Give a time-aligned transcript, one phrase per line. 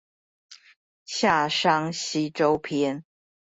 [1.05, 3.05] 夏商西周篇